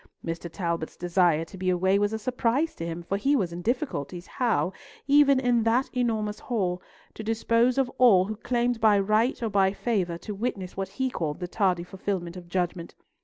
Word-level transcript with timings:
Mr. 0.25 0.51
Talbot's 0.51 0.97
desire 0.97 1.45
to 1.45 1.59
be 1.59 1.69
away 1.69 1.99
was 1.99 2.11
a 2.11 2.17
surprise 2.17 2.73
to 2.73 2.83
him, 2.87 3.03
for 3.03 3.17
he 3.17 3.35
was 3.35 3.53
in 3.53 3.61
difficulties 3.61 4.25
how, 4.25 4.73
even 5.05 5.39
in 5.39 5.61
that 5.61 5.91
enormous 5.95 6.39
hall, 6.39 6.81
to 7.13 7.21
dispose 7.23 7.77
of 7.77 7.87
all 7.99 8.25
who 8.25 8.35
claimed 8.37 8.81
by 8.81 8.97
right 8.97 9.43
or 9.43 9.49
by 9.51 9.71
favour 9.73 10.17
to 10.17 10.33
witness 10.33 10.75
what 10.75 10.89
he 10.89 11.11
called 11.11 11.39
the 11.39 11.47
tardy 11.47 11.83
fulfilment 11.83 12.35
of 12.35 12.47
judgment. 12.49 12.95